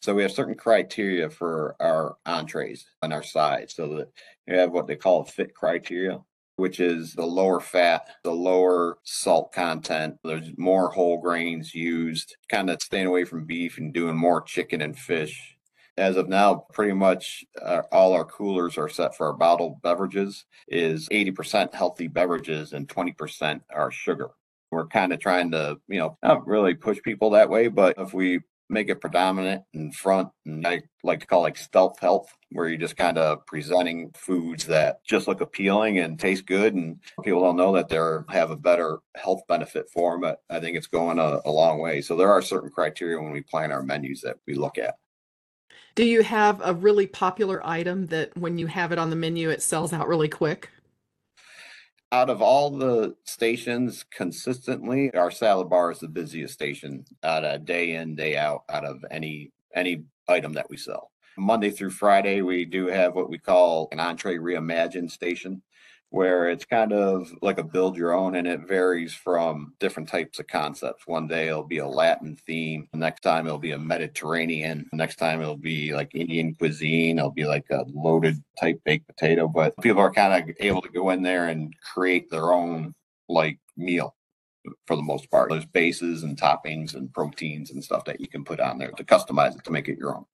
So 0.03 0.15
we 0.15 0.23
have 0.23 0.33
certain 0.33 0.55
criteria 0.55 1.31
for 1.31 1.77
our 1.81 2.17
entrees 2.27 2.87
on 3.03 3.13
our 3.13 3.23
side 3.23 3.71
so 3.71 3.89
that 3.97 4.09
you 4.47 4.57
have 4.57 4.73
what 4.73 4.87
they 4.87 4.97
call 4.97 5.23
a 5.23 5.25
fit 5.25 5.55
criteria 5.55 6.21
which 6.57 6.81
is 6.81 7.13
the 7.15 7.25
lower 7.27 7.61
fat, 7.61 8.09
the 8.25 8.33
lower 8.33 8.99
salt 9.05 9.53
content. 9.53 10.17
There's 10.25 10.51
more 10.57 10.91
whole 10.91 11.21
grains 11.21 11.75
used, 11.75 12.37
kind 12.51 12.71
of 12.71 12.83
staying 12.83 13.07
away 13.07 13.25
from 13.25 13.45
beef 13.45 13.79
and 13.79 13.93
doing 13.93 14.17
more 14.17 14.41
chicken 14.41 14.81
and 14.81 14.99
fish. 14.99 15.57
as 15.99 16.17
of 16.17 16.29
now, 16.29 16.67
pretty 16.75 16.93
much 16.93 17.45
uh, 17.63 17.83
all 17.91 18.13
our 18.13 18.25
coolers 18.25 18.77
are 18.77 18.89
set 18.89 19.17
for 19.17 19.29
our 19.29 19.33
bottled 19.33 19.81
beverages 19.83 20.45
is 20.69 21.09
80% 21.09 21.75
healthy 21.75 22.07
beverages 22.07 22.73
and 22.75 22.89
20% 22.89 23.61
are 23.71 23.91
sugar. 23.91 24.31
We're 24.71 24.89
kind 24.89 25.13
of 25.13 25.21
trying 25.21 25.53
to, 25.53 25.79
you 25.89 25.99
know, 25.99 26.19
not 26.23 26.47
really 26.47 26.75
push 26.75 27.01
people 27.03 27.31
that 27.31 27.49
way, 27.49 27.69
but 27.69 27.95
if 27.99 28.13
we 28.13 28.41
make 28.69 28.89
it 28.89 29.01
predominant 29.01 29.63
in 29.75 29.93
front 29.93 30.29
and 30.45 30.67
I 30.67 30.83
like 31.03 31.21
to 31.21 31.27
call 31.27 31.43
like 31.43 31.57
stealth 31.57 31.99
health, 32.01 32.29
where 32.51 32.69
you're 32.69 32.79
just 32.79 32.97
kind 32.97 33.19
of 33.19 33.47
presenting 33.47 34.11
foods 34.15 34.67
that 34.67 35.05
just 35.05 35.29
look 35.29 35.41
appealing 35.41 35.99
and 35.99 36.19
taste 36.19 36.47
good 36.47 36.75
and 36.75 36.99
people 37.23 37.41
don't 37.41 37.57
know 37.57 37.73
that 37.75 37.89
they're 37.89 38.25
have 38.29 38.51
a 38.51 38.57
better 38.57 38.99
health 39.15 39.43
benefit 39.49 39.89
for 39.93 40.13
them. 40.13 40.21
But 40.21 40.43
I 40.51 40.61
think 40.61 40.77
it's 40.77 40.87
going 40.87 41.19
a, 41.19 41.41
a 41.45 41.51
long 41.51 41.81
way. 41.81 42.01
So 42.01 42.17
there 42.17 42.33
are 42.33 42.43
certain 42.43 42.71
criteria 42.71 43.21
when 43.21 43.33
we 43.33 43.43
plan 43.43 43.73
our 43.73 43.83
menus 43.83 44.21
that 44.23 44.39
we 44.47 44.55
look 44.55 44.79
at. 44.79 44.97
Do 45.95 46.05
you 46.05 46.23
have 46.23 46.61
a 46.63 46.75
really 46.75 47.07
popular 47.07 47.67
item 47.67 48.07
that 48.07 48.37
when 48.37 48.59
you 48.59 48.67
have 48.67 48.93
it 48.93 48.99
on 48.99 49.09
the 49.09 49.17
menu, 49.17 49.49
it 49.49 49.63
sells 49.63 49.95
out 49.95 50.09
really 50.09 50.29
quick? 50.29 50.71
Out 52.13 52.31
of 52.31 52.41
all 52.41 52.71
the 52.71 53.15
stations 53.25 54.05
consistently, 54.11 55.13
our 55.15 55.31
salad 55.31 55.69
bar 55.69 55.91
is 55.91 55.99
the 56.01 56.09
busiest 56.09 56.55
station 56.55 57.05
out 57.23 57.45
of 57.45 57.65
day 57.65 57.95
in, 57.95 58.15
day 58.15 58.37
out, 58.37 58.65
out 58.69 58.85
of 58.85 59.05
any 59.11 59.53
any 59.75 60.05
item 60.29 60.55
that 60.55 60.71
we 60.71 60.77
sell. 60.77 61.11
Monday 61.39 61.71
through 61.71 61.91
Friday, 61.91 62.43
we 62.43 62.65
do 62.65 62.87
have 62.87 63.15
what 63.15 63.31
we 63.31 63.39
call 63.39 63.89
an 63.93 64.01
entree 64.01 64.37
reimagined 64.37 65.11
station 65.11 65.63
where 66.11 66.49
it's 66.49 66.65
kind 66.65 66.93
of 66.93 67.31
like 67.43 67.59
a 67.59 67.65
build 67.65 67.97
your 67.97 68.15
own 68.15 68.37
and 68.37 68.47
it 68.47 68.61
varies 68.67 69.13
from 69.13 69.75
different 69.81 70.09
types 70.09 70.39
of 70.39 70.47
concepts. 70.47 71.07
One 71.07 71.27
day 71.27 71.49
it'll 71.49 71.65
be 71.65 71.79
a 71.79 71.87
Latin 71.87 72.37
theme, 72.47 72.89
the 72.93 72.99
next 72.99 73.21
time 73.21 73.47
it'll 73.47 73.59
be 73.59 73.73
a 73.73 73.79
Mediterranean, 73.79 74.87
the 74.91 74.97
next 74.97 75.17
time 75.17 75.41
it'll 75.41 75.57
be 75.57 75.93
like 75.95 76.15
Indian 76.15 76.55
cuisine, 76.55 77.19
it'll 77.19 77.31
be 77.33 77.45
like 77.45 77.67
a 77.71 77.85
loaded 77.93 78.43
type 78.59 78.81
baked 78.85 79.09
potato. 79.09 79.49
But 79.49 79.77
people 79.83 80.01
are 80.01 80.13
kind 80.13 80.49
of 80.51 80.57
able 80.61 80.83
to 80.83 80.89
go 80.89 81.11
in 81.11 81.23
there 81.23 81.49
and 81.49 81.75
create 81.93 82.31
their 82.31 82.53
own 82.53 82.95
like 83.29 83.59
meal 83.77 84.15
for 84.87 84.97
the 84.97 85.03
most 85.03 85.31
part. 85.31 85.51
There's 85.51 85.67
bases 85.67 86.23
and 86.23 86.41
toppings 86.41 86.95
and 86.95 87.13
proteins 87.13 87.73
and 87.73 87.83
stuff 87.83 88.05
that 88.05 88.21
you 88.21 88.29
can 88.29 88.45
put 88.45 88.61
on 88.61 88.79
there 88.79 88.93
to 88.93 89.05
customize 89.05 89.57
it 89.57 89.65
to 89.65 89.73
make 89.73 89.89
it 89.89 89.99
your 89.99 90.17
own. 90.17 90.25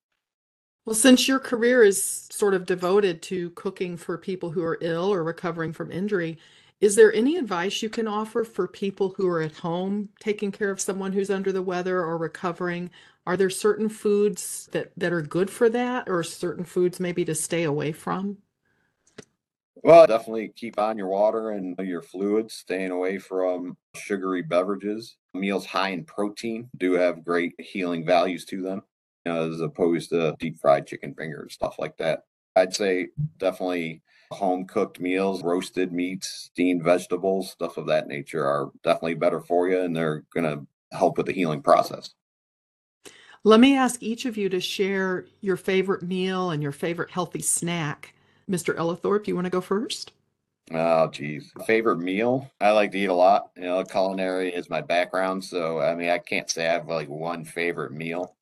Well, 0.84 0.94
since 0.94 1.28
your 1.28 1.38
career 1.38 1.84
is 1.84 2.26
sort 2.30 2.54
of 2.54 2.66
devoted 2.66 3.22
to 3.22 3.50
cooking 3.50 3.96
for 3.96 4.18
people 4.18 4.50
who 4.50 4.64
are 4.64 4.78
ill 4.80 5.12
or 5.12 5.22
recovering 5.22 5.72
from 5.72 5.92
injury, 5.92 6.38
is 6.80 6.96
there 6.96 7.12
any 7.14 7.36
advice 7.36 7.82
you 7.82 7.88
can 7.88 8.08
offer 8.08 8.42
for 8.42 8.66
people 8.66 9.10
who 9.10 9.28
are 9.28 9.40
at 9.40 9.58
home 9.58 10.08
taking 10.18 10.50
care 10.50 10.72
of 10.72 10.80
someone 10.80 11.12
who's 11.12 11.30
under 11.30 11.52
the 11.52 11.62
weather 11.62 12.00
or 12.00 12.18
recovering? 12.18 12.90
Are 13.24 13.36
there 13.36 13.50
certain 13.50 13.88
foods 13.88 14.68
that, 14.72 14.90
that 14.96 15.12
are 15.12 15.22
good 15.22 15.50
for 15.50 15.68
that 15.68 16.08
or 16.08 16.24
certain 16.24 16.64
foods 16.64 16.98
maybe 16.98 17.24
to 17.26 17.34
stay 17.36 17.62
away 17.62 17.92
from? 17.92 18.38
Well, 19.84 20.08
definitely 20.08 20.52
keep 20.56 20.80
on 20.80 20.98
your 20.98 21.08
water 21.08 21.50
and 21.50 21.78
your 21.78 22.02
fluids, 22.02 22.54
staying 22.54 22.90
away 22.90 23.18
from 23.18 23.76
sugary 23.94 24.42
beverages. 24.42 25.16
Meals 25.32 25.66
high 25.66 25.90
in 25.90 26.04
protein 26.04 26.68
do 26.76 26.94
have 26.94 27.24
great 27.24 27.54
healing 27.60 28.04
values 28.04 28.44
to 28.46 28.62
them 28.62 28.82
as 29.26 29.60
opposed 29.60 30.10
to 30.10 30.36
deep 30.38 30.58
fried 30.58 30.86
chicken 30.86 31.14
fingers, 31.14 31.54
stuff 31.54 31.76
like 31.78 31.96
that. 31.98 32.24
I'd 32.56 32.74
say 32.74 33.08
definitely 33.38 34.02
home 34.30 34.66
cooked 34.66 35.00
meals, 35.00 35.42
roasted 35.42 35.92
meats, 35.92 36.50
steamed 36.52 36.82
vegetables, 36.82 37.50
stuff 37.50 37.76
of 37.76 37.86
that 37.86 38.08
nature 38.08 38.44
are 38.44 38.70
definitely 38.82 39.14
better 39.14 39.40
for 39.40 39.68
you 39.68 39.80
and 39.80 39.94
they're 39.94 40.24
going 40.34 40.44
to 40.44 40.66
help 40.96 41.16
with 41.16 41.26
the 41.26 41.32
healing 41.32 41.62
process. 41.62 42.14
Let 43.44 43.60
me 43.60 43.76
ask 43.76 44.02
each 44.02 44.24
of 44.24 44.36
you 44.36 44.48
to 44.50 44.60
share 44.60 45.26
your 45.40 45.56
favorite 45.56 46.02
meal 46.02 46.50
and 46.50 46.62
your 46.62 46.72
favorite 46.72 47.10
healthy 47.10 47.42
snack. 47.42 48.14
Mr. 48.48 48.76
Ellithorpe, 48.76 49.26
you 49.26 49.34
want 49.34 49.46
to 49.46 49.50
go 49.50 49.60
first? 49.60 50.12
Oh, 50.70 51.08
geez. 51.08 51.50
Favorite 51.66 51.98
meal? 51.98 52.50
I 52.60 52.70
like 52.70 52.92
to 52.92 52.98
eat 52.98 53.06
a 53.06 53.14
lot. 53.14 53.50
You 53.56 53.64
know, 53.64 53.84
culinary 53.84 54.54
is 54.54 54.70
my 54.70 54.80
background. 54.80 55.44
So, 55.44 55.80
I 55.80 55.94
mean, 55.94 56.08
I 56.10 56.18
can't 56.18 56.48
say 56.48 56.68
I 56.68 56.74
have 56.74 56.88
like 56.88 57.08
one 57.08 57.44
favorite 57.44 57.92
meal. 57.92 58.36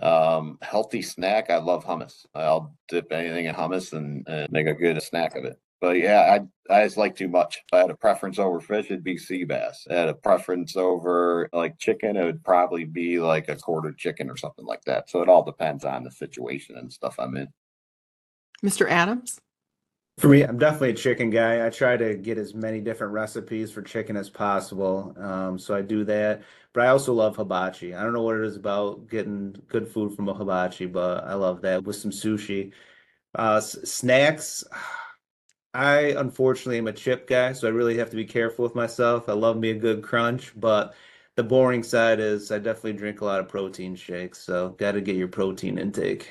Um, 0.00 0.58
healthy 0.62 1.02
snack. 1.02 1.50
I 1.50 1.58
love 1.58 1.84
hummus. 1.84 2.26
I'll 2.34 2.74
dip 2.88 3.12
anything 3.12 3.46
in 3.46 3.54
hummus 3.54 3.92
and, 3.92 4.26
and 4.28 4.50
make 4.50 4.66
a 4.66 4.74
good 4.74 5.00
snack 5.02 5.36
of 5.36 5.44
it. 5.44 5.58
But 5.80 5.98
yeah, 5.98 6.38
I 6.38 6.74
I 6.74 6.84
just 6.84 6.96
like 6.96 7.14
too 7.14 7.28
much. 7.28 7.56
If 7.56 7.74
I 7.74 7.78
had 7.78 7.90
a 7.90 7.96
preference 7.96 8.38
over 8.38 8.58
fish, 8.58 8.86
it'd 8.86 9.04
be 9.04 9.18
sea 9.18 9.44
bass. 9.44 9.86
I 9.90 9.94
had 9.94 10.08
a 10.08 10.14
preference 10.14 10.76
over 10.76 11.48
like 11.52 11.78
chicken, 11.78 12.16
it 12.16 12.24
would 12.24 12.42
probably 12.42 12.84
be 12.84 13.20
like 13.20 13.48
a 13.48 13.56
quarter 13.56 13.92
chicken 13.92 14.30
or 14.30 14.36
something 14.36 14.64
like 14.64 14.82
that. 14.86 15.10
So 15.10 15.20
it 15.20 15.28
all 15.28 15.44
depends 15.44 15.84
on 15.84 16.02
the 16.02 16.10
situation 16.10 16.76
and 16.78 16.92
stuff 16.92 17.16
I'm 17.18 17.36
in. 17.36 17.48
Mr. 18.64 18.88
Adams? 18.88 19.38
For 20.18 20.28
me, 20.28 20.42
I'm 20.42 20.58
definitely 20.58 20.90
a 20.90 20.94
chicken 20.94 21.30
guy. 21.30 21.66
I 21.66 21.70
try 21.70 21.96
to 21.96 22.14
get 22.14 22.38
as 22.38 22.54
many 22.54 22.80
different 22.80 23.12
recipes 23.12 23.72
for 23.72 23.82
chicken 23.82 24.16
as 24.16 24.30
possible. 24.30 25.12
Um, 25.18 25.58
so 25.58 25.74
I 25.74 25.82
do 25.82 26.04
that. 26.04 26.42
But 26.72 26.84
I 26.84 26.88
also 26.88 27.12
love 27.12 27.36
hibachi. 27.36 27.94
I 27.94 28.02
don't 28.02 28.12
know 28.12 28.22
what 28.22 28.36
it 28.36 28.44
is 28.44 28.56
about 28.56 29.08
getting 29.08 29.52
good 29.68 29.88
food 29.88 30.14
from 30.14 30.28
a 30.28 30.34
hibachi, 30.34 30.86
but 30.86 31.24
I 31.24 31.34
love 31.34 31.62
that 31.62 31.82
with 31.84 31.96
some 31.96 32.10
sushi. 32.12 32.72
Uh, 33.34 33.60
snacks. 33.60 34.64
I 35.74 36.14
unfortunately 36.18 36.78
am 36.78 36.86
a 36.88 36.92
chip 36.92 37.26
guy, 37.28 37.52
so 37.52 37.68
I 37.68 37.70
really 37.72 37.98
have 37.98 38.10
to 38.10 38.16
be 38.16 38.24
careful 38.24 38.64
with 38.64 38.74
myself. 38.76 39.28
I 39.28 39.32
love 39.34 39.56
me 39.58 39.70
a 39.70 39.74
good 39.74 40.02
crunch, 40.04 40.52
but 40.58 40.94
the 41.36 41.42
boring 41.44 41.82
side 41.82 42.20
is 42.20 42.52
I 42.52 42.58
definitely 42.60 42.94
drink 42.94 43.20
a 43.20 43.24
lot 43.24 43.40
of 43.40 43.48
protein 43.48 43.96
shakes, 43.96 44.38
so 44.40 44.70
got 44.70 44.92
to 44.92 45.00
get 45.00 45.16
your 45.16 45.28
protein 45.28 45.78
intake. 45.78 46.30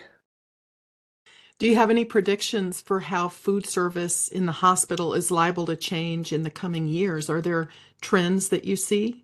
Do 1.64 1.70
you 1.70 1.78
have 1.78 1.90
any 1.90 2.04
predictions 2.04 2.82
for 2.82 3.00
how 3.00 3.30
food 3.30 3.66
service 3.66 4.28
in 4.28 4.46
the 4.46 4.52
hospital 4.52 5.14
is 5.14 5.32
liable 5.32 5.66
to 5.68 5.78
change 5.78 6.34
in 6.34 6.44
the 6.44 6.50
coming 6.50 6.90
years? 6.90 7.30
Are 7.30 7.40
there 7.40 7.70
trends 8.02 8.50
that 8.50 8.66
you 8.66 8.76
see? 8.76 9.24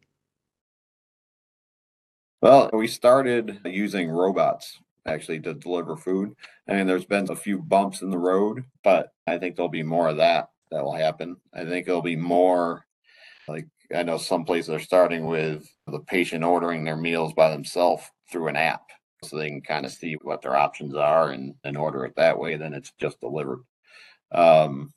Well, 2.41 2.69
we 2.71 2.87
started 2.87 3.59
using 3.65 4.09
robots 4.09 4.79
actually 5.05 5.41
to 5.41 5.53
deliver 5.53 5.97
food. 5.97 6.33
I 6.69 6.75
mean, 6.75 6.87
there's 6.87 7.03
been 7.03 7.29
a 7.29 7.35
few 7.35 7.59
bumps 7.59 8.03
in 8.03 8.09
the 8.09 8.17
road, 8.17 8.63
but 8.85 9.11
I 9.27 9.37
think 9.37 9.57
there'll 9.57 9.67
be 9.67 9.83
more 9.83 10.07
of 10.07 10.15
that 10.15 10.47
that 10.71 10.81
will 10.81 10.95
happen. 10.95 11.35
I 11.53 11.65
think 11.65 11.89
it'll 11.89 12.01
be 12.01 12.15
more 12.15 12.85
like 13.49 13.67
I 13.93 14.03
know 14.03 14.17
some 14.17 14.45
places 14.45 14.69
are 14.69 14.79
starting 14.79 15.25
with 15.25 15.69
the 15.87 15.99
patient 15.99 16.45
ordering 16.45 16.85
their 16.85 16.95
meals 16.95 17.33
by 17.33 17.49
themselves 17.49 18.09
through 18.31 18.47
an 18.47 18.55
app 18.55 18.83
so 19.23 19.37
they 19.37 19.49
can 19.49 19.61
kind 19.61 19.85
of 19.85 19.91
see 19.91 20.15
what 20.21 20.41
their 20.41 20.55
options 20.55 20.95
are 20.95 21.31
and, 21.31 21.55
and 21.63 21.77
order 21.77 22.05
it 22.05 22.15
that 22.15 22.37
way. 22.37 22.55
Then 22.55 22.73
it's 22.73 22.91
just 22.99 23.19
delivered. 23.19 23.59
Um, 24.31 24.93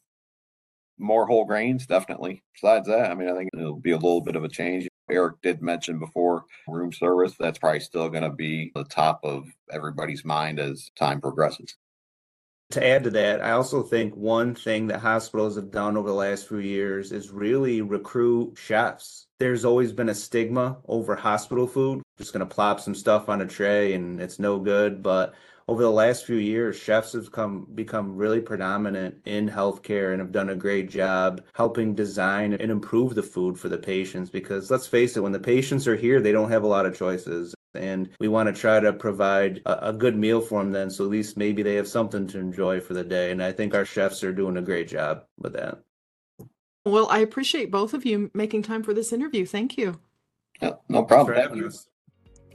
more 0.98 1.26
whole 1.26 1.44
grains, 1.44 1.86
definitely. 1.86 2.42
Besides 2.54 2.86
that, 2.88 3.10
I 3.10 3.14
mean, 3.14 3.28
I 3.28 3.36
think 3.36 3.50
it'll 3.52 3.80
be 3.80 3.92
a 3.92 3.96
little 3.96 4.20
bit 4.20 4.36
of 4.36 4.44
a 4.44 4.48
change. 4.48 4.88
Eric 5.10 5.42
did 5.42 5.60
mention 5.60 5.98
before 5.98 6.44
room 6.68 6.92
service. 6.92 7.34
That's 7.38 7.58
probably 7.58 7.80
still 7.80 8.08
going 8.08 8.22
to 8.22 8.30
be 8.30 8.70
the 8.74 8.84
top 8.84 9.20
of 9.24 9.46
everybody's 9.70 10.24
mind 10.24 10.60
as 10.60 10.90
time 10.96 11.20
progresses. 11.20 11.76
To 12.70 12.86
add 12.86 13.04
to 13.04 13.10
that, 13.10 13.42
I 13.42 13.50
also 13.50 13.82
think 13.82 14.16
one 14.16 14.54
thing 14.54 14.86
that 14.86 15.00
hospitals 15.00 15.56
have 15.56 15.70
done 15.70 15.96
over 15.96 16.08
the 16.08 16.14
last 16.14 16.48
few 16.48 16.58
years 16.58 17.12
is 17.12 17.30
really 17.30 17.82
recruit 17.82 18.56
chefs. 18.56 19.26
There's 19.38 19.66
always 19.66 19.92
been 19.92 20.08
a 20.08 20.14
stigma 20.14 20.78
over 20.86 21.14
hospital 21.14 21.66
food. 21.66 22.00
Just 22.22 22.32
going 22.32 22.46
to 22.46 22.54
plop 22.54 22.78
some 22.78 22.94
stuff 22.94 23.28
on 23.28 23.40
a 23.40 23.46
tray 23.46 23.94
and 23.94 24.20
it's 24.20 24.38
no 24.38 24.56
good. 24.60 25.02
But 25.02 25.34
over 25.66 25.82
the 25.82 25.90
last 25.90 26.24
few 26.24 26.36
years, 26.36 26.76
chefs 26.76 27.14
have 27.14 27.32
come 27.32 27.66
become 27.74 28.16
really 28.16 28.40
predominant 28.40 29.16
in 29.24 29.48
healthcare 29.48 30.12
and 30.12 30.20
have 30.20 30.30
done 30.30 30.50
a 30.50 30.54
great 30.54 30.88
job 30.88 31.42
helping 31.54 31.96
design 31.96 32.52
and 32.52 32.70
improve 32.70 33.16
the 33.16 33.24
food 33.24 33.58
for 33.58 33.68
the 33.68 33.76
patients. 33.76 34.30
Because 34.30 34.70
let's 34.70 34.86
face 34.86 35.16
it, 35.16 35.20
when 35.20 35.32
the 35.32 35.40
patients 35.40 35.88
are 35.88 35.96
here, 35.96 36.20
they 36.20 36.30
don't 36.30 36.50
have 36.50 36.62
a 36.62 36.68
lot 36.68 36.86
of 36.86 36.96
choices. 36.96 37.56
And 37.74 38.10
we 38.20 38.28
want 38.28 38.54
to 38.54 38.60
try 38.60 38.78
to 38.78 38.92
provide 38.92 39.62
a, 39.66 39.88
a, 39.88 39.92
good 39.92 40.16
meal 40.16 40.40
for 40.40 40.62
them 40.62 40.70
then 40.72 40.90
so 40.90 41.04
at 41.04 41.10
least 41.10 41.36
maybe 41.36 41.64
they 41.64 41.74
have 41.74 41.88
something 41.88 42.28
to 42.28 42.38
enjoy 42.38 42.78
for 42.80 42.94
the 42.94 43.02
day. 43.02 43.32
And 43.32 43.42
i 43.42 43.50
think 43.50 43.74
our 43.74 43.84
chefs 43.84 44.22
are 44.22 44.32
doing 44.32 44.58
a 44.58 44.62
great 44.62 44.86
job 44.86 45.24
with 45.38 45.54
that. 45.54 45.80
Well 46.84 47.08
i 47.10 47.18
appreciate 47.18 47.70
both 47.72 47.94
of 47.94 48.04
you 48.04 48.30
making 48.32 48.62
time 48.62 48.84
for 48.84 48.94
this 48.94 49.12
interview. 49.12 49.46
Thank 49.46 49.76
you. 49.76 49.98
Yeah, 50.60 50.74
no 50.88 51.02
problem 51.02 51.72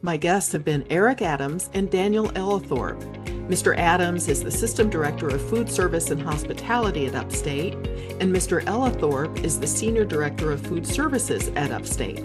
my 0.07 0.15
guests 0.15 0.53
have 0.53 0.63
been 0.63 0.85
eric 0.89 1.21
adams 1.21 1.69
and 1.73 1.91
daniel 1.91 2.29
ellithorpe 2.29 3.03
mr 3.49 3.77
adams 3.77 4.29
is 4.29 4.41
the 4.41 4.49
system 4.49 4.89
director 4.89 5.27
of 5.27 5.49
food 5.49 5.69
service 5.69 6.11
and 6.11 6.21
hospitality 6.21 7.07
at 7.07 7.13
upstate 7.13 7.73
and 7.73 8.33
mr 8.33 8.63
ellithorpe 8.67 9.43
is 9.43 9.59
the 9.59 9.67
senior 9.67 10.05
director 10.05 10.53
of 10.53 10.65
food 10.65 10.87
services 10.87 11.49
at 11.57 11.71
upstate 11.71 12.23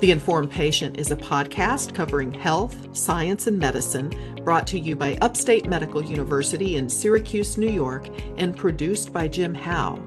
the 0.00 0.12
Informed 0.12 0.52
Patient 0.52 0.96
is 0.96 1.10
a 1.10 1.16
podcast 1.16 1.92
covering 1.92 2.32
health, 2.32 2.96
science, 2.96 3.48
and 3.48 3.58
medicine 3.58 4.14
brought 4.44 4.64
to 4.68 4.78
you 4.78 4.94
by 4.94 5.18
Upstate 5.20 5.68
Medical 5.68 6.04
University 6.04 6.76
in 6.76 6.88
Syracuse, 6.88 7.58
New 7.58 7.68
York, 7.68 8.06
and 8.36 8.56
produced 8.56 9.12
by 9.12 9.26
Jim 9.26 9.52
Howe. 9.52 10.00